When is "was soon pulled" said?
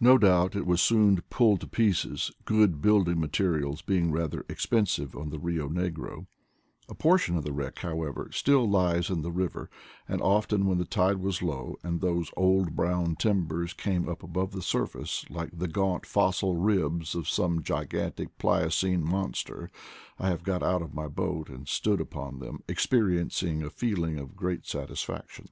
0.66-1.60